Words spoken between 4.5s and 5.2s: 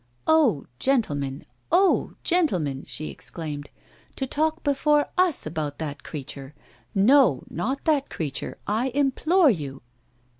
before